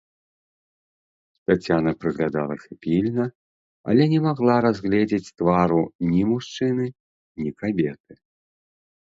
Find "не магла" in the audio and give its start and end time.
4.15-4.57